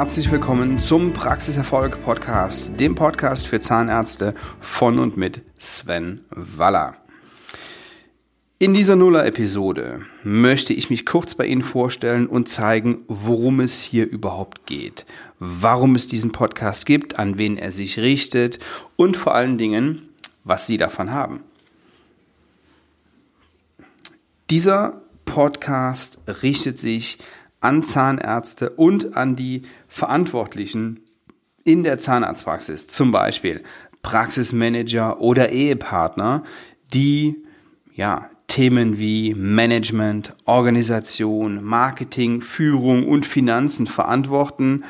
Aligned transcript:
herzlich 0.00 0.30
willkommen 0.30 0.80
zum 0.80 1.12
Praxiserfolg 1.12 2.02
Podcast, 2.02 2.72
dem 2.80 2.94
Podcast 2.94 3.46
für 3.46 3.60
Zahnärzte 3.60 4.34
von 4.58 4.98
und 4.98 5.18
mit 5.18 5.42
Sven 5.58 6.24
Waller. 6.30 6.96
In 8.58 8.72
dieser 8.72 8.96
Nuller-Episode 8.96 10.00
möchte 10.24 10.72
ich 10.72 10.88
mich 10.88 11.04
kurz 11.04 11.34
bei 11.34 11.44
Ihnen 11.44 11.60
vorstellen 11.60 12.28
und 12.28 12.48
zeigen, 12.48 13.04
worum 13.08 13.60
es 13.60 13.82
hier 13.82 14.08
überhaupt 14.08 14.64
geht, 14.64 15.04
warum 15.38 15.94
es 15.94 16.08
diesen 16.08 16.32
Podcast 16.32 16.86
gibt, 16.86 17.18
an 17.18 17.36
wen 17.36 17.58
er 17.58 17.70
sich 17.70 17.98
richtet 17.98 18.58
und 18.96 19.18
vor 19.18 19.34
allen 19.34 19.58
Dingen, 19.58 20.08
was 20.44 20.66
Sie 20.66 20.78
davon 20.78 21.12
haben. 21.12 21.40
Dieser 24.48 25.02
Podcast 25.26 26.18
richtet 26.42 26.78
sich 26.78 27.18
an 27.18 27.24
Zahnärzte 27.82 28.70
und 28.70 29.16
an 29.16 29.36
die 29.36 29.62
Verantwortlichen 29.88 31.00
in 31.64 31.84
der 31.84 31.98
Zahnarztpraxis, 31.98 32.86
zum 32.86 33.12
Beispiel 33.12 33.62
Praxismanager 34.02 35.20
oder 35.20 35.50
Ehepartner, 35.50 36.42
die 36.92 37.36
ja 37.94 38.30
Themen 38.46 38.98
wie 38.98 39.34
Management, 39.34 40.34
Organisation, 40.44 41.62
Marketing, 41.62 42.40
Führung 42.40 43.06
und 43.06 43.24
Finanzen 43.24 43.86
verantworten, 43.86 44.84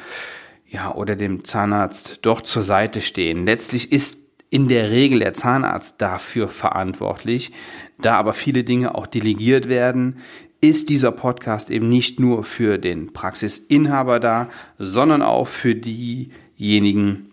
ja, 0.66 0.94
oder 0.94 1.16
dem 1.16 1.44
Zahnarzt 1.44 2.20
dort 2.22 2.46
zur 2.46 2.62
Seite 2.62 3.02
stehen. 3.02 3.44
Letztlich 3.44 3.92
ist 3.92 4.18
in 4.48 4.68
der 4.68 4.90
Regel 4.90 5.18
der 5.18 5.34
Zahnarzt 5.34 6.00
dafür 6.00 6.48
verantwortlich, 6.48 7.52
da 7.98 8.16
aber 8.16 8.32
viele 8.32 8.64
Dinge 8.64 8.94
auch 8.94 9.06
delegiert 9.06 9.68
werden, 9.68 10.20
ist 10.60 10.88
dieser 10.90 11.12
Podcast 11.12 11.70
eben 11.70 11.88
nicht 11.88 12.20
nur 12.20 12.44
für 12.44 12.78
den 12.78 13.12
Praxisinhaber 13.12 14.20
da, 14.20 14.48
sondern 14.78 15.22
auch 15.22 15.48
für 15.48 15.74
diejenigen, 15.74 17.26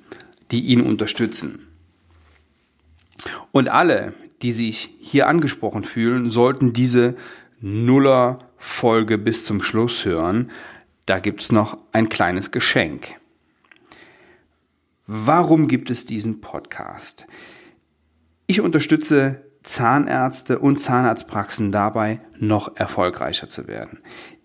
die 0.52 0.61
ihn 0.67 0.81
unterstützen. 0.81 1.67
Und 3.52 3.69
alle, 3.69 4.14
die 4.42 4.52
sich 4.52 4.95
hier 5.00 5.28
angesprochen 5.28 5.84
fühlen, 5.84 6.30
sollten 6.30 6.72
diese 6.72 7.16
Nuller-Folge 7.59 9.17
bis 9.17 9.45
zum 9.45 9.62
Schluss 9.62 10.06
hören. 10.06 10.52
Da 11.06 11.19
gibt's 11.19 11.52
noch 11.52 11.78
ein 11.91 12.08
kleines 12.08 12.52
Geschenk. 12.52 13.16
Warum 15.06 15.67
gibt 15.67 15.89
es 15.89 16.06
diesen 16.06 16.41
Podcast? 16.41 17.28
Ich 18.45 18.62
unterstütze 18.62 19.47
Zahnärzte 19.67 20.59
und 20.59 20.79
Zahnarztpraxen 20.79 21.71
dabei, 21.71 22.21
noch 22.37 22.75
erfolgreicher 22.75 23.49
zu 23.49 23.67
werden. 23.67 23.99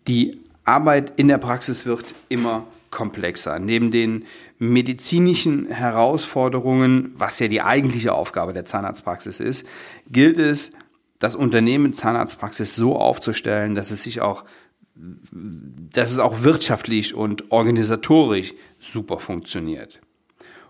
Die 0.09 0.41
Arbeit 0.65 1.13
in 1.17 1.29
der 1.29 1.39
Praxis 1.39 1.87
wird 1.87 2.15
immer 2.29 2.67
komplexer. 2.91 3.59
Neben 3.59 3.91
den 3.91 4.25
medizinischen 4.59 5.69
Herausforderungen, 5.69 7.13
was 7.17 7.39
ja 7.39 7.49
die 7.49 7.63
eigentliche 7.63 8.13
Aufgabe 8.13 8.53
der 8.53 8.65
Zahnarztpraxis 8.65 9.41
ist, 9.41 9.67
gilt 10.11 10.39
es, 10.39 10.73
das 11.19 11.37
Unternehmen 11.37 11.93
Zahnarztpraxis 11.93 12.75
so 12.75 12.97
aufzustellen, 12.97 13.77
dass 13.77 13.93
es 13.93 14.03
sich 14.03 14.21
auch, 14.21 14.45
dass 14.95 16.11
es 16.11 16.19
auch 16.19 16.43
wirtschaftlich 16.43 17.15
und 17.15 17.53
organisatorisch 17.53 18.55
super 18.81 19.21
funktioniert. 19.21 20.01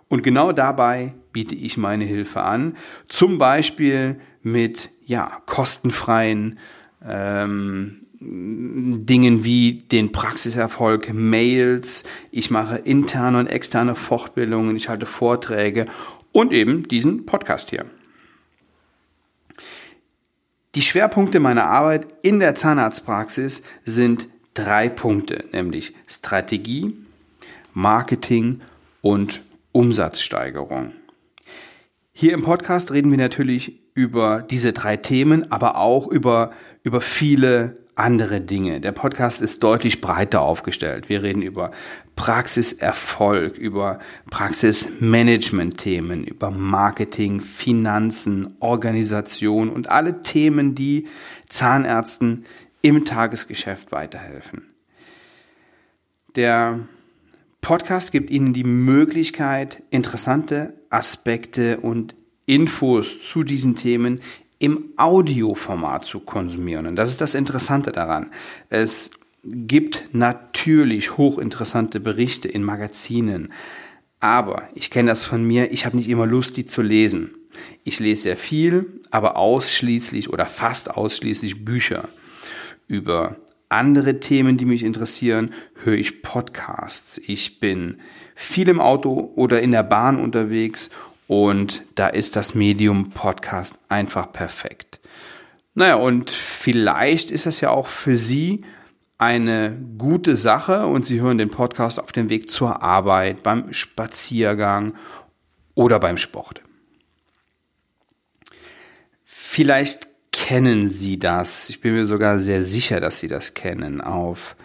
Und 0.08 0.22
genau 0.22 0.52
dabei 0.52 1.14
biete 1.32 1.54
ich 1.54 1.78
meine 1.78 2.04
Hilfe 2.04 2.42
an, 2.42 2.76
zum 3.08 3.38
Beispiel 3.38 4.20
mit 4.42 4.90
ja, 5.04 5.40
kostenfreien 5.46 6.58
ähm, 7.04 8.02
Dingen 8.24 9.42
wie 9.42 9.78
den 9.78 10.12
Praxiserfolg, 10.12 11.12
Mails, 11.12 12.04
ich 12.30 12.50
mache 12.50 12.78
interne 12.78 13.40
und 13.40 13.46
externe 13.48 13.96
Fortbildungen, 13.96 14.76
ich 14.76 14.88
halte 14.88 15.06
Vorträge 15.06 15.86
und 16.30 16.52
eben 16.52 16.86
diesen 16.86 17.26
Podcast 17.26 17.70
hier. 17.70 17.84
Die 20.76 20.82
Schwerpunkte 20.82 21.40
meiner 21.40 21.64
Arbeit 21.64 22.06
in 22.22 22.38
der 22.38 22.54
Zahnarztpraxis 22.54 23.62
sind 23.84 24.28
drei 24.54 24.88
Punkte, 24.88 25.44
nämlich 25.52 25.92
Strategie, 26.06 26.96
Marketing 27.74 28.60
und 29.00 29.42
Umsatzsteigerung. 29.72 30.92
Hier 32.14 32.34
im 32.34 32.42
Podcast 32.42 32.92
reden 32.92 33.10
wir 33.10 33.18
natürlich 33.18 33.80
über 33.94 34.42
diese 34.42 34.72
drei 34.72 34.96
Themen, 34.98 35.50
aber 35.50 35.76
auch 35.76 36.06
über, 36.08 36.52
über 36.82 37.00
viele 37.00 37.78
andere 37.94 38.40
Dinge. 38.40 38.80
Der 38.80 38.92
Podcast 38.92 39.40
ist 39.40 39.62
deutlich 39.62 40.00
breiter 40.00 40.42
aufgestellt. 40.42 41.08
Wir 41.08 41.22
reden 41.22 41.42
über 41.42 41.72
Praxiserfolg, 42.14 43.56
über 43.56 43.98
Praxismanagement-Themen, 44.30 46.24
über 46.24 46.50
Marketing, 46.50 47.40
Finanzen, 47.40 48.56
Organisation 48.60 49.70
und 49.70 49.90
alle 49.90 50.20
Themen, 50.22 50.74
die 50.74 51.08
Zahnärzten 51.48 52.44
im 52.82 53.04
Tagesgeschäft 53.04 53.90
weiterhelfen. 53.92 54.74
Der 56.34 56.80
Podcast 57.62 58.10
gibt 58.10 58.30
Ihnen 58.30 58.52
die 58.52 58.64
Möglichkeit, 58.64 59.84
interessante 59.90 60.74
Aspekte 60.90 61.78
und 61.78 62.16
Infos 62.44 63.20
zu 63.20 63.44
diesen 63.44 63.76
Themen 63.76 64.20
im 64.58 64.90
Audioformat 64.96 66.04
zu 66.04 66.20
konsumieren. 66.20 66.86
Und 66.86 66.96
das 66.96 67.08
ist 67.08 67.20
das 67.20 67.34
Interessante 67.34 67.92
daran. 67.92 68.32
Es 68.68 69.12
gibt 69.44 70.08
natürlich 70.12 71.16
hochinteressante 71.16 72.00
Berichte 72.00 72.48
in 72.48 72.64
Magazinen, 72.64 73.52
aber 74.18 74.68
ich 74.74 74.90
kenne 74.90 75.10
das 75.10 75.24
von 75.24 75.44
mir, 75.44 75.70
ich 75.70 75.86
habe 75.86 75.96
nicht 75.96 76.08
immer 76.08 76.26
Lust, 76.26 76.56
die 76.56 76.66
zu 76.66 76.82
lesen. 76.82 77.30
Ich 77.84 78.00
lese 78.00 78.22
sehr 78.22 78.36
viel, 78.36 79.00
aber 79.12 79.36
ausschließlich 79.36 80.30
oder 80.30 80.46
fast 80.46 80.90
ausschließlich 80.90 81.64
Bücher 81.64 82.08
über 82.88 83.36
andere 83.72 84.20
Themen, 84.20 84.56
die 84.56 84.64
mich 84.64 84.82
interessieren, 84.82 85.52
höre 85.82 85.94
ich 85.94 86.22
Podcasts. 86.22 87.20
Ich 87.26 87.58
bin 87.58 88.00
viel 88.34 88.68
im 88.68 88.80
Auto 88.80 89.32
oder 89.34 89.60
in 89.60 89.72
der 89.72 89.82
Bahn 89.82 90.18
unterwegs 90.18 90.90
und 91.26 91.84
da 91.94 92.08
ist 92.08 92.36
das 92.36 92.54
Medium 92.54 93.10
Podcast 93.10 93.74
einfach 93.88 94.32
perfekt. 94.32 95.00
Naja, 95.74 95.94
und 95.94 96.30
vielleicht 96.30 97.30
ist 97.30 97.46
das 97.46 97.60
ja 97.60 97.70
auch 97.70 97.86
für 97.86 98.16
Sie 98.16 98.64
eine 99.16 99.80
gute 99.96 100.36
Sache 100.36 100.86
und 100.86 101.06
Sie 101.06 101.20
hören 101.20 101.38
den 101.38 101.50
Podcast 101.50 101.98
auf 101.98 102.12
dem 102.12 102.28
Weg 102.28 102.50
zur 102.50 102.82
Arbeit, 102.82 103.42
beim 103.42 103.72
Spaziergang 103.72 104.94
oder 105.74 105.98
beim 105.98 106.18
Sport. 106.18 106.60
Vielleicht 109.24 110.11
kennen 110.42 110.88
Sie 110.88 111.20
das. 111.20 111.70
Ich 111.70 111.80
bin 111.80 111.94
mir 111.94 112.04
sogar 112.04 112.40
sehr 112.40 112.64
sicher, 112.64 112.98
dass 112.98 113.20
Sie 113.20 113.28
das 113.28 113.54
kennen. 113.54 114.00
Auf 114.00 114.56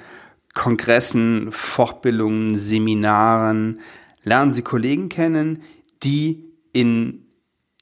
Kongressen, 0.55 1.51
Fortbildungen, 1.51 2.57
Seminaren 2.57 3.79
lernen 4.23 4.51
Sie 4.51 4.63
Kollegen 4.63 5.07
kennen, 5.07 5.61
die 6.01 6.45
in 6.73 7.27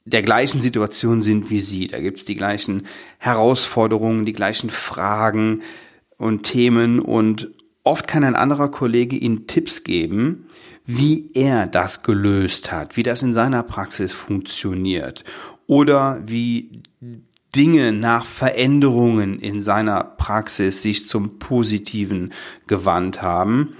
der 0.04 0.20
gleichen 0.20 0.60
Situation 0.60 1.22
sind 1.22 1.48
wie 1.48 1.58
Sie. 1.58 1.86
Da 1.86 1.98
gibt 1.98 2.18
es 2.18 2.26
die 2.26 2.36
gleichen 2.36 2.86
Herausforderungen, 3.16 4.26
die 4.26 4.34
gleichen 4.34 4.68
Fragen 4.68 5.62
und 6.18 6.42
Themen 6.42 7.00
und 7.00 7.48
oft 7.82 8.06
kann 8.06 8.24
ein 8.24 8.36
anderer 8.36 8.70
Kollege 8.70 9.16
Ihnen 9.16 9.46
Tipps 9.46 9.84
geben, 9.84 10.48
wie 10.84 11.28
er 11.32 11.66
das 11.66 12.02
gelöst 12.02 12.70
hat, 12.72 12.98
wie 12.98 13.02
das 13.02 13.22
in 13.22 13.32
seiner 13.32 13.62
Praxis 13.62 14.12
funktioniert 14.12 15.24
oder 15.66 16.22
wie 16.26 16.82
Dinge 17.56 17.92
nach 17.92 18.26
Veränderungen 18.26 19.40
in 19.40 19.62
seiner 19.62 20.04
Praxis 20.04 20.82
sich 20.82 21.06
zum 21.06 21.38
Positiven 21.38 22.32
gewandt 22.66 23.22
haben. 23.22 23.74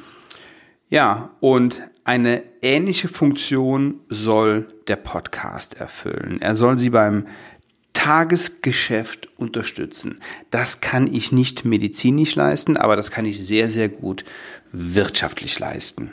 Ja, 0.88 1.30
und 1.40 1.82
eine 2.04 2.42
ähnliche 2.62 3.08
Funktion 3.08 4.00
soll 4.08 4.68
der 4.86 4.96
Podcast 4.96 5.74
erfüllen. 5.74 6.40
Er 6.40 6.56
soll 6.56 6.78
sie 6.78 6.90
beim 6.90 7.26
Tagesgeschäft 7.92 9.28
unterstützen. 9.36 10.20
Das 10.50 10.80
kann 10.80 11.12
ich 11.12 11.32
nicht 11.32 11.64
medizinisch 11.64 12.34
leisten, 12.34 12.76
aber 12.76 12.96
das 12.96 13.10
kann 13.10 13.26
ich 13.26 13.44
sehr, 13.44 13.68
sehr 13.68 13.88
gut 13.90 14.24
wirtschaftlich 14.72 15.58
leisten. 15.58 16.12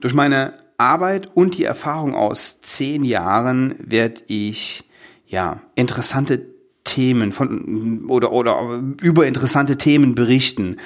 Durch 0.00 0.14
meine 0.14 0.54
Arbeit 0.78 1.28
und 1.34 1.58
die 1.58 1.64
Erfahrung 1.64 2.14
aus 2.14 2.60
zehn 2.62 3.04
Jahren 3.04 3.76
werde 3.78 4.22
ich 4.26 4.84
ja, 5.26 5.60
interessante 5.74 6.46
Themen 6.84 7.32
von 7.32 8.06
oder 8.08 8.32
oder 8.32 8.80
über 9.00 9.26
interessante 9.26 9.76
Themen 9.76 10.14
berichten, 10.14 10.76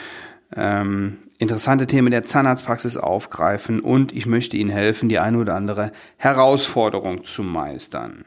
ähm, 0.56 1.18
interessante 1.38 1.86
Themen 1.86 2.10
der 2.10 2.24
Zahnarztpraxis 2.24 2.96
aufgreifen 2.96 3.80
und 3.80 4.14
ich 4.14 4.26
möchte 4.26 4.56
Ihnen 4.56 4.70
helfen, 4.70 5.08
die 5.08 5.18
eine 5.18 5.38
oder 5.38 5.54
andere 5.54 5.92
Herausforderung 6.16 7.24
zu 7.24 7.42
meistern. 7.42 8.24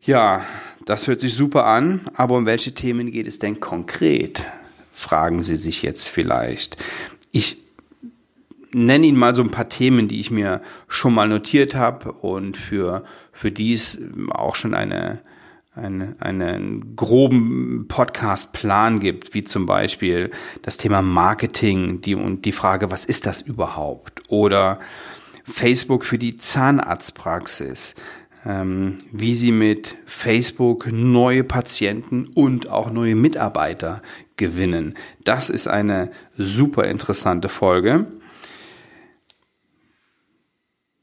Ja, 0.00 0.44
das 0.84 1.08
hört 1.08 1.20
sich 1.20 1.34
super 1.34 1.66
an, 1.66 2.02
aber 2.14 2.36
um 2.36 2.46
welche 2.46 2.72
Themen 2.72 3.10
geht 3.10 3.26
es 3.26 3.38
denn 3.38 3.60
konkret? 3.60 4.44
fragen 4.96 5.42
Sie 5.42 5.56
sich 5.56 5.82
jetzt 5.82 6.08
vielleicht. 6.08 6.82
Ich 7.30 7.58
nenne 8.76 9.06
Ihnen 9.06 9.18
mal 9.18 9.34
so 9.34 9.42
ein 9.42 9.50
paar 9.50 9.68
Themen, 9.68 10.06
die 10.06 10.20
ich 10.20 10.30
mir 10.30 10.60
schon 10.86 11.14
mal 11.14 11.28
notiert 11.28 11.74
habe 11.74 12.12
und 12.12 12.56
für, 12.56 13.04
für 13.32 13.50
dies 13.50 14.02
auch 14.30 14.54
schon 14.54 14.74
eine, 14.74 15.20
eine, 15.74 16.14
einen 16.20 16.94
groben 16.94 17.86
Podcast-Plan 17.88 19.00
gibt, 19.00 19.32
wie 19.32 19.44
zum 19.44 19.64
Beispiel 19.64 20.30
das 20.60 20.76
Thema 20.76 21.00
Marketing 21.00 22.02
die, 22.02 22.14
und 22.14 22.44
die 22.44 22.52
Frage, 22.52 22.90
was 22.90 23.06
ist 23.06 23.24
das 23.24 23.40
überhaupt? 23.40 24.22
Oder 24.28 24.78
Facebook 25.44 26.04
für 26.04 26.18
die 26.18 26.36
Zahnarztpraxis, 26.36 27.94
ähm, 28.44 28.98
wie 29.10 29.34
sie 29.34 29.52
mit 29.52 29.96
Facebook 30.04 30.92
neue 30.92 31.44
Patienten 31.44 32.26
und 32.34 32.68
auch 32.68 32.90
neue 32.90 33.14
Mitarbeiter 33.14 34.02
gewinnen. 34.36 34.94
Das 35.24 35.48
ist 35.48 35.66
eine 35.66 36.10
super 36.36 36.84
interessante 36.84 37.48
Folge. 37.48 38.06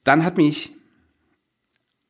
Dann 0.03 0.23
hat 0.23 0.37
mich 0.37 0.73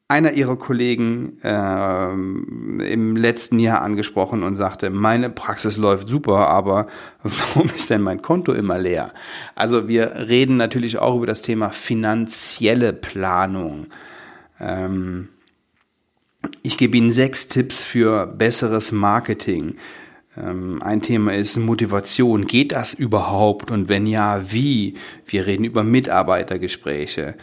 einer 0.08 0.34
ihrer 0.34 0.58
Kollegen 0.58 1.40
äh, 1.44 2.12
im 2.12 3.16
letzten 3.16 3.58
Jahr 3.58 3.82
angesprochen 3.82 4.44
und 4.44 4.56
sagte, 4.56 4.90
meine 4.90 5.30
Praxis 5.30 5.78
läuft 5.78 6.08
super, 6.08 6.50
aber 6.50 6.88
warum 7.24 7.70
ist 7.76 7.90
denn 7.90 8.02
mein 8.02 8.22
Konto 8.22 8.54
immer 8.54 8.78
leer? 8.78 9.14
Also 9.56 9.88
wir 9.88 10.14
reden 10.28 10.58
natürlich 10.58 11.00
auch 11.00 11.16
über 11.18 11.26
das 11.26 11.42
Thema 11.42 11.70
finanzielle 11.70 12.94
Planung. 12.94 13.88
Ähm, 14.60 15.30
ich 16.62 16.78
gebe 16.78 16.98
Ihnen 16.98 17.12
sechs 17.12 17.48
Tipps 17.48 17.82
für 17.82 18.28
besseres 18.28 18.92
Marketing. 18.92 19.78
Ähm, 20.38 20.82
ein 20.84 21.02
Thema 21.02 21.34
ist 21.34 21.58
Motivation. 21.58 22.46
Geht 22.46 22.74
das 22.74 22.94
überhaupt? 22.94 23.72
Und 23.72 23.90
wenn 23.90 24.06
ja, 24.06 24.52
wie? 24.52 24.96
Wir 25.26 25.48
reden 25.48 25.64
über 25.64 25.84
Mitarbeitergespräche. 25.84 27.36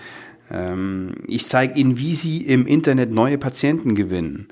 Ähm, 0.50 1.14
ich 1.26 1.46
zeige 1.46 1.78
Ihnen, 1.78 1.98
wie 1.98 2.14
Sie 2.14 2.42
im 2.42 2.66
Internet 2.66 3.10
neue 3.10 3.38
Patienten 3.38 3.94
gewinnen. 3.94 4.48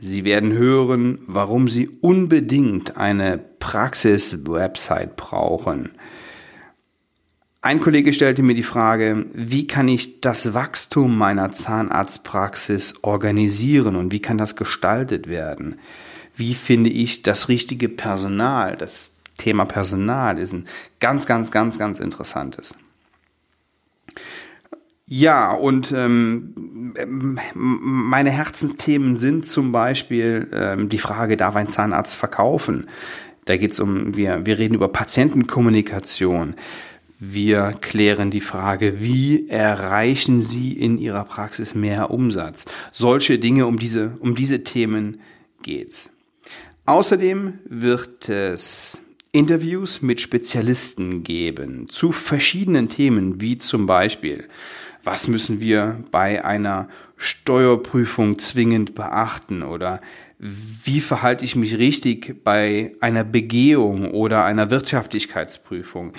Sie 0.00 0.24
werden 0.24 0.52
hören, 0.52 1.20
warum 1.26 1.68
Sie 1.68 1.88
unbedingt 2.00 2.96
eine 2.96 3.38
Praxis-Website 3.38 5.16
brauchen. 5.16 5.92
Ein 7.62 7.80
Kollege 7.80 8.12
stellte 8.12 8.44
mir 8.44 8.54
die 8.54 8.62
Frage, 8.62 9.26
wie 9.32 9.66
kann 9.66 9.88
ich 9.88 10.20
das 10.20 10.54
Wachstum 10.54 11.18
meiner 11.18 11.50
Zahnarztpraxis 11.50 13.02
organisieren 13.02 13.96
und 13.96 14.12
wie 14.12 14.20
kann 14.20 14.38
das 14.38 14.54
gestaltet 14.54 15.26
werden? 15.26 15.80
Wie 16.36 16.54
finde 16.54 16.90
ich 16.90 17.22
das 17.22 17.48
richtige 17.48 17.88
Personal? 17.88 18.76
Das 18.76 19.12
Thema 19.36 19.64
Personal 19.64 20.38
ist 20.38 20.52
ein 20.52 20.66
ganz, 21.00 21.26
ganz, 21.26 21.50
ganz, 21.50 21.76
ganz 21.78 21.98
interessantes. 21.98 22.74
Ja, 25.08 25.52
und 25.52 25.92
ähm, 25.92 26.52
meine 27.54 28.30
Herzensthemen 28.30 29.16
sind 29.16 29.46
zum 29.46 29.70
Beispiel 29.70 30.48
ähm, 30.52 30.88
die 30.88 30.98
Frage, 30.98 31.36
darf 31.36 31.54
ein 31.54 31.68
Zahnarzt 31.68 32.16
verkaufen? 32.16 32.88
Da 33.44 33.56
geht's 33.56 33.78
um, 33.78 34.16
wir, 34.16 34.44
wir 34.46 34.58
reden 34.58 34.74
über 34.74 34.88
Patientenkommunikation. 34.88 36.54
Wir 37.20 37.70
klären 37.80 38.32
die 38.32 38.40
Frage, 38.40 39.00
wie 39.00 39.48
erreichen 39.48 40.42
Sie 40.42 40.72
in 40.72 40.98
Ihrer 40.98 41.24
Praxis 41.24 41.76
mehr 41.76 42.10
Umsatz? 42.10 42.66
Solche 42.92 43.38
Dinge, 43.38 43.66
um 43.66 43.78
diese, 43.78 44.16
um 44.18 44.34
diese 44.34 44.64
Themen 44.64 45.20
geht's. 45.62 46.10
Außerdem 46.84 47.60
wird 47.64 48.28
es 48.28 49.00
Interviews 49.36 50.00
mit 50.00 50.20
Spezialisten 50.20 51.22
geben 51.22 51.88
zu 51.88 52.10
verschiedenen 52.10 52.88
Themen, 52.88 53.40
wie 53.40 53.58
zum 53.58 53.86
Beispiel 53.86 54.48
was 55.06 55.28
müssen 55.28 55.60
wir 55.60 56.02
bei 56.10 56.44
einer 56.44 56.88
Steuerprüfung 57.16 58.40
zwingend 58.40 58.94
beachten 58.94 59.62
oder 59.62 60.00
wie 60.38 61.00
verhalte 61.00 61.44
ich 61.44 61.54
mich 61.54 61.78
richtig 61.78 62.42
bei 62.42 62.92
einer 63.00 63.22
Begehung 63.22 64.10
oder 64.10 64.44
einer 64.44 64.70
Wirtschaftlichkeitsprüfung. 64.70 66.12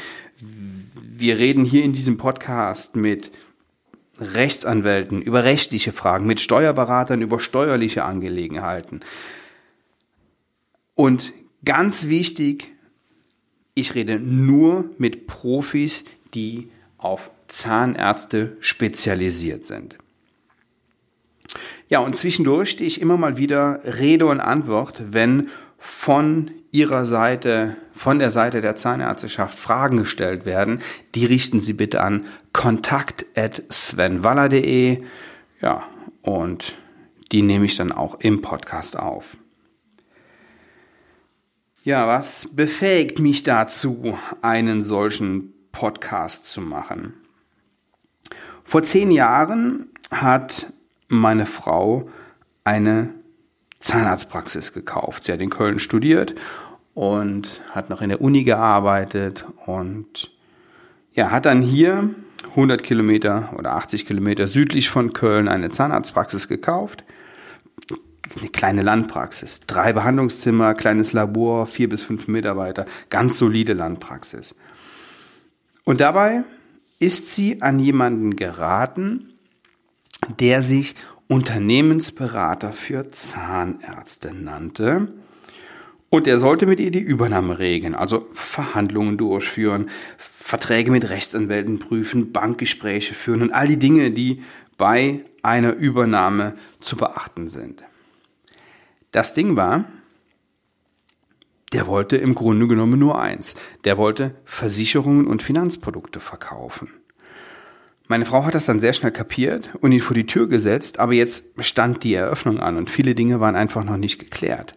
Wir 1.04 1.38
reden 1.38 1.66
hier 1.66 1.84
in 1.84 1.92
diesem 1.92 2.18
Podcast 2.18 2.96
mit 2.96 3.32
Rechtsanwälten 4.20 5.22
über 5.22 5.44
rechtliche 5.44 5.92
Fragen, 5.92 6.26
mit 6.26 6.40
Steuerberatern 6.40 7.22
über 7.22 7.40
steuerliche 7.40 8.06
Angelegenheiten. 8.06 9.02
Und 10.96 11.34
ganz 11.66 12.08
wichtig, 12.08 12.77
ich 13.78 13.96
rede 13.96 14.20
nur 14.20 14.90
mit 14.98 15.28
Profis, 15.28 16.04
die 16.34 16.70
auf 16.98 17.30
Zahnärzte 17.48 18.58
spezialisiert 18.60 19.66
sind. 19.66 19.98
Ja, 21.88 22.00
und 22.00 22.18
zwischendurch 22.18 22.72
stehe 22.72 22.88
ich 22.88 23.00
immer 23.02 23.16
mal 23.18 23.38
wieder 23.38 23.80
Rede 23.86 24.26
und 24.26 24.42
Antwort, 24.42 25.02
wenn 25.12 25.50
von 25.78 26.52
Ihrer 26.72 27.06
Seite, 27.06 27.78
von 27.94 28.18
der 28.20 28.32
Seite 28.32 28.60
der 28.62 28.76
Zahnärzteschaft 28.76 29.58
Fragen 29.58 29.96
gestellt 29.98 30.46
werden. 30.46 30.82
Die 31.16 31.26
richten 31.26 31.62
Sie 31.62 31.74
bitte 31.74 32.02
an 32.02 32.26
kontakt.svenwaller.de. 32.52 35.04
Ja, 35.62 35.84
und 36.22 36.76
die 37.32 37.42
nehme 37.42 37.66
ich 37.66 37.78
dann 37.78 37.94
auch 37.94 38.20
im 38.20 38.42
Podcast 38.42 39.00
auf. 39.00 39.38
Ja, 41.88 42.06
was 42.06 42.50
befähigt 42.52 43.20
mich 43.20 43.44
dazu, 43.44 44.18
einen 44.42 44.84
solchen 44.84 45.54
Podcast 45.72 46.44
zu 46.44 46.60
machen? 46.60 47.14
Vor 48.66 48.84
zehn 48.84 49.10
Jahren 49.10 49.88
hat 50.12 50.74
meine 51.08 51.46
Frau 51.46 52.10
eine 52.66 53.14
Zahnarztpraxis 53.80 54.74
gekauft. 54.74 55.24
Sie 55.24 55.32
hat 55.32 55.40
in 55.40 55.50
Köln 55.50 55.80
studiert 55.80 56.36
und 56.94 57.62
hat 57.72 57.90
noch 57.90 58.02
in 58.02 58.10
der 58.10 58.20
Uni 58.20 58.44
gearbeitet 58.44 59.46
und 59.66 60.30
ja, 61.14 61.32
hat 61.32 61.46
dann 61.46 61.62
hier 61.62 62.10
100 62.50 62.84
Kilometer 62.84 63.54
oder 63.58 63.76
80 63.76 64.06
Kilometer 64.06 64.50
südlich 64.50 64.90
von 64.90 65.14
Köln 65.14 65.48
eine 65.48 65.70
Zahnarztpraxis 65.70 66.50
gekauft. 66.50 67.06
Eine 68.40 68.50
kleine 68.50 68.82
Landpraxis. 68.82 69.62
Drei 69.62 69.94
Behandlungszimmer, 69.94 70.74
kleines 70.74 71.14
Labor, 71.14 71.66
vier 71.66 71.90
bis 71.90 72.04
fünf 72.04 72.28
Mitarbeiter. 72.28 72.86
Ganz 73.10 73.38
solide 73.38 73.74
Landpraxis. 73.74 74.56
Und 75.84 76.02
dabei 76.02 76.44
ist 77.00 77.34
sie 77.34 77.62
an 77.62 77.80
jemanden 77.80 78.36
geraten, 78.36 79.34
der 80.40 80.62
sich 80.62 80.96
Unternehmensberater 81.28 82.74
für 82.74 83.10
Zahnärzte 83.10 84.34
nannte. 84.34 85.08
Und 86.10 86.26
er 86.28 86.40
sollte 86.40 86.66
mit 86.66 86.80
ihr 86.80 86.92
die 86.92 87.00
Übernahme 87.00 87.60
regeln, 87.60 87.94
also 87.94 88.28
Verhandlungen 88.34 89.18
durchführen, 89.18 89.90
Verträge 90.18 90.90
mit 90.90 91.10
Rechtsanwälten 91.10 91.80
prüfen, 91.80 92.32
Bankgespräche 92.32 93.14
führen 93.14 93.42
und 93.42 93.52
all 93.52 93.68
die 93.68 93.78
Dinge, 93.78 94.12
die 94.12 94.42
bei 94.78 95.26
einer 95.44 95.74
Übernahme 95.74 96.56
zu 96.80 96.96
beachten 96.96 97.50
sind. 97.50 97.84
Das 99.18 99.34
Ding 99.34 99.58
war, 99.58 99.86
der 101.74 101.88
wollte 101.88 102.18
im 102.18 102.36
Grunde 102.36 102.68
genommen 102.68 103.00
nur 103.00 103.20
eins. 103.20 103.56
Der 103.84 103.98
wollte 103.98 104.36
Versicherungen 104.46 105.26
und 105.26 105.42
Finanzprodukte 105.42 106.20
verkaufen. 106.20 106.90
Meine 108.08 108.26
Frau 108.26 108.46
hat 108.46 108.54
das 108.54 108.68
dann 108.68 108.80
sehr 108.80 108.94
schnell 108.94 109.10
kapiert 109.10 109.72
und 109.82 109.92
ihn 109.92 110.02
vor 110.02 110.14
die 110.14 110.28
Tür 110.28 110.48
gesetzt, 110.48 111.00
aber 111.00 111.14
jetzt 111.14 111.46
stand 111.66 112.04
die 112.04 112.14
Eröffnung 112.14 112.60
an 112.60 112.78
und 112.78 112.92
viele 112.92 113.16
Dinge 113.16 113.40
waren 113.40 113.56
einfach 113.56 113.84
noch 113.84 113.98
nicht 113.98 114.20
geklärt. 114.20 114.76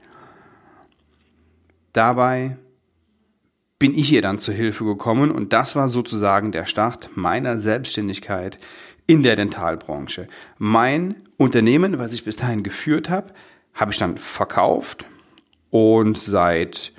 Dabei 1.93 2.57
bin 3.79 3.93
ich 3.93 4.11
ihr 4.11 4.23
dann 4.23 4.39
zur 4.39 4.55
Hilfe 4.55 4.87
gekommen 4.87 5.33
und 5.33 5.53
das 5.53 5.77
war 5.77 5.89
sozusagen 5.89 6.51
der 6.51 6.65
Start 6.65 7.11
meiner 7.15 7.61
Selbstständigkeit 7.61 8.59
in 9.07 9.23
der 9.23 9.37
Dentalbranche. 9.37 10.29
Mein 10.57 11.17
Unternehmen, 11.37 11.99
was 11.99 12.15
ich 12.15 12.25
bis 12.25 12.37
dahin 12.37 12.63
geführt 12.63 13.11
habe, 13.11 13.35
habe 13.75 13.93
ich 13.93 13.99
dann 13.99 14.19
verkauft 14.19 15.05
und 15.71 16.21
seit 16.21 16.93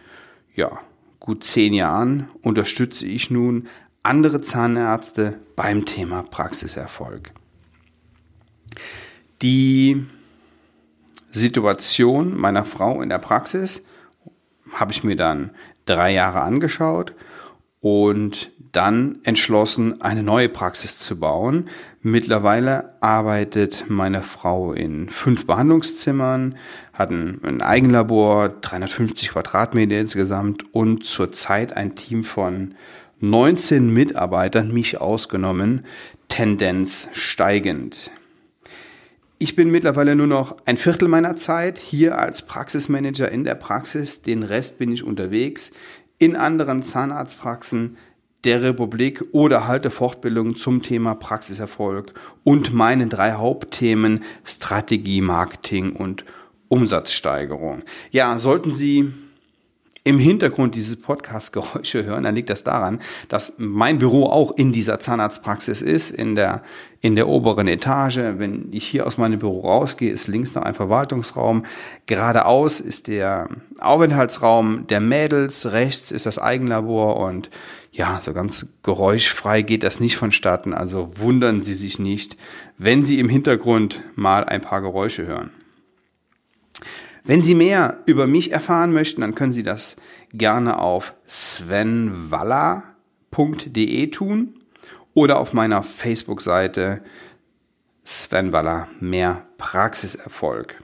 ja, 0.56 0.80
gut 1.20 1.44
zehn 1.44 1.74
Jahren 1.74 2.30
unterstütze 2.42 3.06
ich 3.06 3.30
nun 3.30 3.68
andere 4.04 4.42
Zahnärzte 4.42 5.40
beim 5.56 5.86
Thema 5.86 6.24
Praxiserfolg. 6.24 7.32
Die 9.42 10.06
Situation 11.32 12.38
meiner 12.38 12.66
Frau 12.66 13.02
in 13.02 13.10
der 13.10 13.20
Praxis 13.20 13.84
habe 14.72 14.92
ich 14.92 15.04
mir 15.04 15.16
dann 15.16 15.52
drei 15.86 16.12
Jahre 16.12 16.42
angeschaut 16.42 17.14
und 17.80 18.52
dann 18.72 19.20
entschlossen, 19.24 20.02
eine 20.02 20.24
neue 20.24 20.50
Praxis 20.50 20.98
zu 20.98 21.18
bauen. 21.18 21.70
Mittlerweile 22.02 22.96
arbeitet 23.02 23.86
meine 23.90 24.22
Frau 24.22 24.74
in 24.74 25.10
fünf 25.10 25.46
Behandlungszimmern, 25.46 26.56
hat 26.94 27.12
ein, 27.12 27.62
Eigenlabor, 27.62 28.50
350 28.50 29.30
Quadratmeter 29.30 30.00
insgesamt 30.00 30.74
und 30.74 31.06
zurzeit 31.06 31.76
ein 31.76 31.96
Team 31.96 32.24
von 32.24 32.76
19 33.20 33.94
Mitarbeitern, 33.94 34.74
mich 34.74 35.00
ausgenommen, 35.00 35.86
Tendenz 36.28 37.10
steigend. 37.14 38.10
Ich 39.38 39.56
bin 39.56 39.72
mittlerweile 39.72 40.16
nur 40.16 40.28
noch 40.28 40.58
ein 40.66 40.78
Viertel 40.78 41.08
meiner 41.08 41.36
Zeit 41.36 41.78
hier 41.80 42.20
als 42.20 42.44
Praxismanager 42.44 43.30
in 43.30 43.44
der 43.44 43.56
Praxis. 43.56 44.22
Den 44.22 44.44
Rest 44.44 44.78
bin 44.78 44.92
ich 44.92 45.04
unterwegs 45.04 45.72
in 46.20 46.36
anderen 46.36 46.84
Zahnarztpraxen 46.84 47.98
der 48.44 48.64
Republik 48.64 49.24
oder 49.32 49.68
halte 49.68 49.92
Fortbildungen 49.92 50.56
zum 50.56 50.82
Thema 50.82 51.16
Praxiserfolg 51.16 52.14
und 52.44 52.74
meinen 52.74 53.10
drei 53.10 53.34
Hauptthemen 53.34 54.24
Strategie, 54.44 55.22
Marketing 55.22 55.94
und 55.94 56.26
Umsatzsteigerung. 56.68 57.84
Ja, 58.12 58.38
sollten 58.38 58.72
Sie 58.72 59.12
im 60.04 60.18
Hintergrund 60.18 60.76
dieses 60.76 61.00
Podcasts 61.00 61.52
Geräusche 61.52 62.04
hören, 62.04 62.24
dann 62.24 62.34
liegt 62.36 62.50
das 62.50 62.64
daran, 62.64 63.00
dass 63.30 63.54
mein 63.58 64.00
Büro 64.00 64.26
auch 64.26 64.52
in 64.58 64.72
dieser 64.72 65.00
Zahnarztpraxis 65.00 65.82
ist, 65.82 66.10
in 66.10 66.36
der, 66.36 66.64
in 67.02 67.16
der 67.16 67.28
oberen 67.28 67.68
Etage. 67.68 68.18
Wenn 68.18 68.70
ich 68.72 68.88
hier 68.88 69.06
aus 69.06 69.20
meinem 69.20 69.38
Büro 69.38 69.62
rausgehe, 69.62 70.12
ist 70.12 70.28
links 70.28 70.56
noch 70.56 70.64
ein 70.64 70.74
Verwaltungsraum. 70.74 71.66
Geradeaus 72.08 72.80
ist 72.80 73.08
der 73.08 73.48
Aufenthaltsraum 73.80 74.88
der 74.88 75.02
Mädels, 75.02 75.72
rechts 75.72 76.12
ist 76.12 76.26
das 76.26 76.40
Eigenlabor 76.40 77.18
und 77.18 77.52
ja, 77.92 78.22
so 78.24 78.34
ganz 78.34 78.68
geräuschfrei 78.84 79.62
geht 79.62 79.84
das 79.84 80.00
nicht 80.00 80.16
vonstatten. 80.16 80.74
Also 80.74 81.20
wundern 81.20 81.62
Sie 81.62 81.74
sich 81.74 82.00
nicht, 82.00 82.38
wenn 82.78 83.04
Sie 83.04 83.20
im 83.20 83.30
Hintergrund 83.30 84.02
mal 84.16 84.46
ein 84.46 84.62
paar 84.62 84.82
Geräusche 84.82 85.28
hören. 85.28 85.52
Wenn 87.24 87.42
Sie 87.42 87.56
mehr 87.56 88.00
über 88.06 88.28
mich 88.28 88.52
erfahren 88.52 88.92
möchten, 88.94 89.22
dann 89.22 89.34
können 89.36 89.54
Sie 89.54 89.64
das 89.64 89.96
gerne 90.34 90.80
auf 90.80 91.16
svenwaller.de 91.28 94.08
tun 94.08 94.56
oder 95.14 95.40
auf 95.40 95.54
meiner 95.54 95.84
Facebook-Seite 95.84 97.02
Sven 98.04 98.52
Waller 98.52 98.88
mehr 99.00 99.46
Praxiserfolg. 99.58 100.82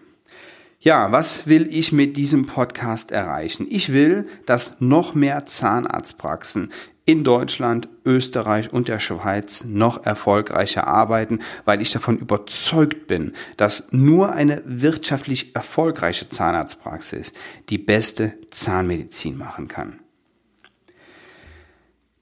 Ja, 0.79 1.12
was 1.12 1.48
will 1.48 1.67
ich 1.72 1.91
mit 1.91 2.15
diesem 2.17 2.46
Podcast 2.46 3.12
erreichen? 3.12 3.65
Ich 3.70 3.91
will, 3.91 4.27
dass 4.46 4.79
noch 4.79 5.15
mehr 5.15 5.48
Zahnarztpraxen 5.48 6.72
in 7.08 7.24
Deutschland, 7.24 7.88
Österreich 8.06 8.74
und 8.74 8.90
der 8.90 9.00
Schweiz 9.00 9.64
noch 9.64 10.06
erfolgreicher 10.06 10.88
arbeiten, 10.88 11.40
weil 11.64 11.82
ich 11.82 11.94
davon 11.94 12.18
überzeugt 12.18 13.08
bin, 13.08 13.34
dass 13.56 13.94
nur 13.94 14.34
eine 14.34 14.62
wirtschaftlich 14.66 15.56
erfolgreiche 15.56 16.28
Zahnarztpraxis 16.28 17.32
die 17.70 17.78
beste 17.78 18.34
Zahnmedizin 18.52 19.38
machen 19.38 19.70
kann. 19.70 20.00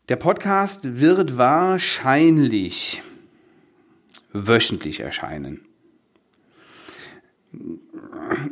Der 0.08 0.18
Podcast 0.18 1.00
wird 1.00 1.36
wahrscheinlich 1.36 3.02
wöchentlich 4.34 5.00
erscheinen. 5.00 5.66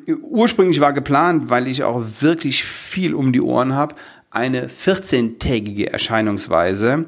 Ursprünglich 0.08 0.80
war 0.80 0.94
geplant, 0.94 1.52
weil 1.52 1.68
ich 1.68 1.84
auch 1.84 2.04
wirklich 2.22 2.64
viel 2.64 3.14
um 3.14 3.34
die 3.34 3.42
Ohren 3.42 3.76
habe, 3.76 3.94
eine 4.34 4.68
14-tägige 4.68 5.92
Erscheinungsweise, 5.92 7.06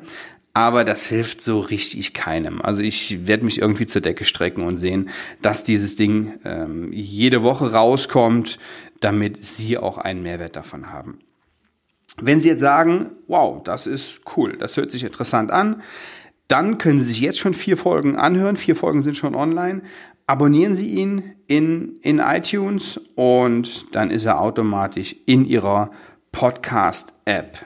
aber 0.53 0.85
das 0.85 1.07
hilft 1.07 1.41
so 1.41 1.59
richtig 1.59 2.13
keinem. 2.13 2.61
Also 2.61 2.81
ich 2.81 3.27
werde 3.27 3.43
mich 3.43 3.59
irgendwie 3.59 3.87
zur 3.87 4.01
Decke 4.01 4.23
strecken 4.23 4.63
und 4.63 4.77
sehen, 4.77 5.09
dass 5.41 5.63
dieses 5.63 5.95
Ding 5.97 6.39
ähm, 6.45 6.93
jede 6.93 7.43
Woche 7.43 7.73
rauskommt, 7.73 8.57
damit 9.01 9.43
Sie 9.43 9.77
auch 9.77 9.97
einen 9.97 10.23
Mehrwert 10.23 10.55
davon 10.55 10.93
haben. 10.93 11.19
Wenn 12.21 12.39
Sie 12.39 12.47
jetzt 12.47 12.61
sagen, 12.61 13.11
wow, 13.27 13.61
das 13.61 13.87
ist 13.87 14.21
cool, 14.37 14.55
das 14.57 14.77
hört 14.77 14.91
sich 14.91 15.03
interessant 15.03 15.51
an, 15.51 15.81
dann 16.47 16.77
können 16.77 17.01
Sie 17.01 17.07
sich 17.07 17.19
jetzt 17.19 17.39
schon 17.39 17.53
vier 17.53 17.75
Folgen 17.75 18.15
anhören. 18.15 18.55
Vier 18.55 18.75
Folgen 18.75 19.03
sind 19.03 19.17
schon 19.17 19.35
online. 19.35 19.81
Abonnieren 20.27 20.77
Sie 20.77 20.89
ihn 20.89 21.35
in, 21.47 21.97
in 22.01 22.19
iTunes 22.19 23.01
und 23.15 23.95
dann 23.95 24.11
ist 24.11 24.25
er 24.25 24.39
automatisch 24.39 25.15
in 25.25 25.43
Ihrer 25.45 25.91
Podcast-App. 26.35 27.65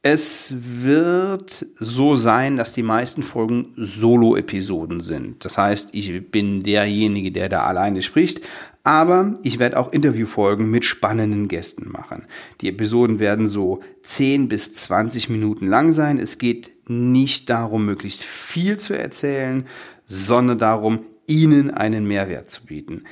Es 0.00 0.54
wird 0.60 1.66
so 1.74 2.14
sein, 2.14 2.56
dass 2.56 2.72
die 2.72 2.84
meisten 2.84 3.24
Folgen 3.24 3.72
Solo-Episoden 3.76 5.00
sind. 5.00 5.44
Das 5.44 5.58
heißt, 5.58 5.90
ich 5.92 6.30
bin 6.30 6.62
derjenige, 6.62 7.32
der 7.32 7.48
da 7.48 7.64
alleine 7.64 8.02
spricht, 8.02 8.42
aber 8.84 9.40
ich 9.42 9.58
werde 9.58 9.80
auch 9.80 9.92
Interviewfolgen 9.92 10.70
mit 10.70 10.84
spannenden 10.84 11.48
Gästen 11.48 11.90
machen. 11.90 12.28
Die 12.60 12.68
Episoden 12.68 13.18
werden 13.18 13.48
so 13.48 13.80
10 14.04 14.46
bis 14.46 14.72
20 14.74 15.30
Minuten 15.30 15.66
lang 15.66 15.92
sein. 15.92 16.16
Es 16.16 16.38
geht 16.38 16.70
nicht 16.88 17.50
darum, 17.50 17.86
möglichst 17.86 18.22
viel 18.22 18.76
zu 18.76 18.96
erzählen, 18.96 19.66
sondern 20.06 20.58
darum, 20.58 21.00
Ihnen 21.26 21.72
einen 21.72 22.06
Mehrwert 22.06 22.50
zu 22.50 22.66
bieten. 22.66 23.02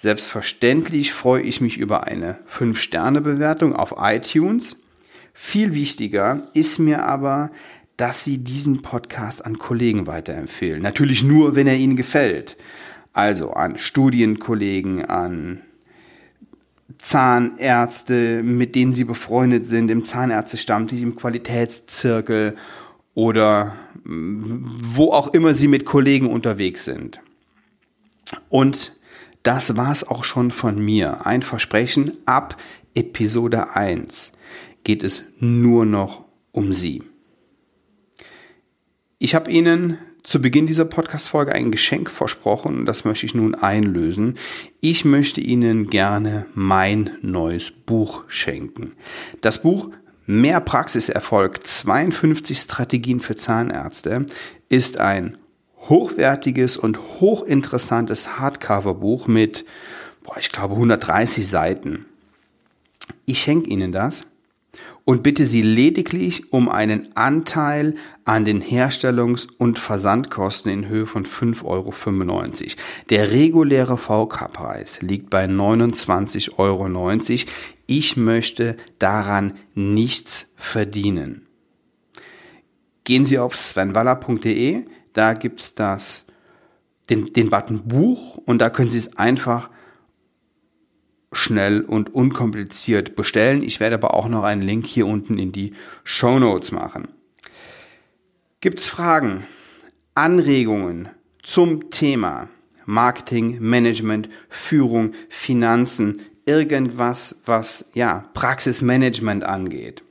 Selbstverständlich 0.00 1.12
freue 1.12 1.42
ich 1.42 1.60
mich 1.60 1.76
über 1.76 2.06
eine 2.06 2.38
5-Sterne-Bewertung 2.48 3.74
auf 3.74 3.96
iTunes. 3.98 4.80
Viel 5.34 5.74
wichtiger 5.74 6.46
ist 6.54 6.78
mir 6.78 7.04
aber, 7.04 7.50
dass 7.96 8.22
Sie 8.22 8.38
diesen 8.38 8.82
Podcast 8.82 9.44
an 9.44 9.58
Kollegen 9.58 10.06
weiterempfehlen. 10.06 10.82
Natürlich 10.82 11.24
nur, 11.24 11.56
wenn 11.56 11.66
er 11.66 11.76
Ihnen 11.76 11.96
gefällt. 11.96 12.56
Also 13.12 13.50
an 13.54 13.76
Studienkollegen, 13.76 15.04
an 15.04 15.62
Zahnärzte, 16.98 18.44
mit 18.44 18.76
denen 18.76 18.94
Sie 18.94 19.02
befreundet 19.02 19.66
sind, 19.66 19.90
im 19.90 20.04
Zahnärztestammtisch, 20.04 21.02
im 21.02 21.16
Qualitätszirkel 21.16 22.54
oder 23.14 23.74
wo 24.04 25.10
auch 25.10 25.34
immer 25.34 25.54
Sie 25.54 25.66
mit 25.66 25.84
Kollegen 25.84 26.28
unterwegs 26.28 26.84
sind. 26.84 27.20
Und 28.48 28.92
das 29.48 29.78
war's 29.78 30.06
auch 30.06 30.24
schon 30.24 30.50
von 30.50 30.78
mir. 30.78 31.24
Ein 31.24 31.40
Versprechen, 31.40 32.12
ab 32.26 32.60
Episode 32.94 33.74
1 33.74 34.32
geht 34.84 35.02
es 35.02 35.22
nur 35.38 35.86
noch 35.86 36.26
um 36.52 36.74
Sie. 36.74 37.02
Ich 39.18 39.34
habe 39.34 39.50
Ihnen 39.50 39.96
zu 40.22 40.42
Beginn 40.42 40.66
dieser 40.66 40.84
Podcast-Folge 40.84 41.54
ein 41.54 41.70
Geschenk 41.70 42.10
versprochen 42.10 42.80
und 42.80 42.84
das 42.84 43.06
möchte 43.06 43.24
ich 43.24 43.34
nun 43.34 43.54
einlösen. 43.54 44.36
Ich 44.82 45.06
möchte 45.06 45.40
Ihnen 45.40 45.86
gerne 45.86 46.44
mein 46.52 47.12
neues 47.22 47.70
Buch 47.70 48.24
schenken. 48.28 48.92
Das 49.40 49.62
Buch 49.62 49.88
Mehr 50.26 50.60
Praxiserfolg 50.60 51.66
52 51.66 52.58
Strategien 52.58 53.20
für 53.20 53.34
Zahnärzte 53.34 54.26
ist 54.68 54.98
ein 54.98 55.38
hochwertiges 55.88 56.76
und 56.76 56.98
hochinteressantes 57.20 58.38
Hardcover-Buch 58.38 59.26
mit, 59.26 59.64
boah, 60.22 60.36
ich 60.38 60.52
glaube, 60.52 60.74
130 60.74 61.46
Seiten. 61.46 62.06
Ich 63.24 63.40
schenke 63.40 63.70
Ihnen 63.70 63.92
das 63.92 64.26
und 65.04 65.22
bitte 65.22 65.46
Sie 65.46 65.62
lediglich 65.62 66.52
um 66.52 66.68
einen 66.68 67.16
Anteil 67.16 67.94
an 68.26 68.44
den 68.44 68.62
Herstellungs- 68.62 69.48
und 69.56 69.78
Versandkosten 69.78 70.70
in 70.70 70.88
Höhe 70.88 71.06
von 71.06 71.24
5,95 71.24 71.64
Euro. 71.64 71.92
Der 73.08 73.30
reguläre 73.30 73.96
VK-Preis 73.96 75.00
liegt 75.00 75.30
bei 75.30 75.46
29,90 75.46 76.58
Euro. 76.58 77.12
Ich 77.86 78.16
möchte 78.18 78.76
daran 78.98 79.54
nichts 79.74 80.52
verdienen. 80.56 81.46
Gehen 83.04 83.24
Sie 83.24 83.38
auf 83.38 83.56
svenwaller.de, 83.56 84.84
da 85.18 85.34
gibt's 85.34 85.74
das, 85.74 86.26
den, 87.10 87.32
den 87.32 87.50
Button 87.50 87.88
Buch 87.88 88.36
und 88.36 88.60
da 88.60 88.70
können 88.70 88.88
Sie 88.88 88.98
es 88.98 89.16
einfach 89.16 89.68
schnell 91.32 91.82
und 91.82 92.14
unkompliziert 92.14 93.16
bestellen. 93.16 93.62
Ich 93.62 93.80
werde 93.80 93.96
aber 93.96 94.14
auch 94.14 94.28
noch 94.28 94.44
einen 94.44 94.62
Link 94.62 94.86
hier 94.86 95.06
unten 95.06 95.38
in 95.38 95.52
die 95.52 95.74
Show 96.04 96.38
Notes 96.38 96.72
machen. 96.72 97.08
Gibt's 98.60 98.88
Fragen, 98.88 99.44
Anregungen 100.14 101.08
zum 101.42 101.90
Thema 101.90 102.48
Marketing, 102.86 103.58
Management, 103.60 104.30
Führung, 104.48 105.12
Finanzen, 105.28 106.22
irgendwas, 106.46 107.36
was 107.44 107.90
ja 107.92 108.30
Praxismanagement 108.32 109.44
angeht? 109.44 110.02